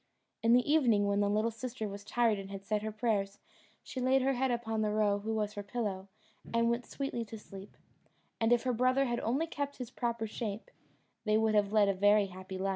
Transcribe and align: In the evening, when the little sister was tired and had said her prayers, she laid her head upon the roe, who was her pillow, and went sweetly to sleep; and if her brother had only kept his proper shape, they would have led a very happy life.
In 0.41 0.53
the 0.53 0.67
evening, 0.73 1.05
when 1.05 1.19
the 1.19 1.29
little 1.29 1.51
sister 1.51 1.87
was 1.87 2.03
tired 2.03 2.39
and 2.39 2.49
had 2.49 2.65
said 2.65 2.81
her 2.81 2.91
prayers, 2.91 3.37
she 3.83 4.01
laid 4.01 4.23
her 4.23 4.33
head 4.33 4.49
upon 4.49 4.81
the 4.81 4.89
roe, 4.89 5.19
who 5.19 5.31
was 5.35 5.53
her 5.53 5.61
pillow, 5.61 6.07
and 6.51 6.71
went 6.71 6.87
sweetly 6.87 7.23
to 7.25 7.37
sleep; 7.37 7.77
and 8.39 8.51
if 8.51 8.63
her 8.63 8.73
brother 8.73 9.05
had 9.05 9.19
only 9.19 9.45
kept 9.45 9.77
his 9.77 9.91
proper 9.91 10.25
shape, 10.25 10.71
they 11.23 11.37
would 11.37 11.53
have 11.53 11.71
led 11.71 11.87
a 11.87 11.93
very 11.93 12.25
happy 12.25 12.57
life. 12.57 12.69